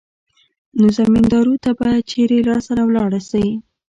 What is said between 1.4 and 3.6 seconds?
ته به چېرې راسره ولاړه سي.